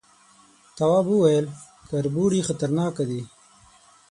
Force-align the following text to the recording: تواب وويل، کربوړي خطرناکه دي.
تواب 0.77 1.05
وويل، 1.13 1.45
کربوړي 1.89 2.39
خطرناکه 2.47 3.03
دي. 3.09 3.21